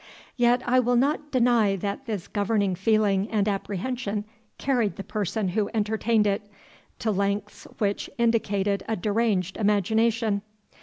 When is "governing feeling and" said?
2.27-3.47